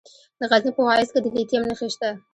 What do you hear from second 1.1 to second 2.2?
کې د لیتیم نښې شته.